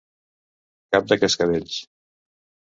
Cap 0.97 1.13
de 1.13 1.19
cascavells. 1.25 1.79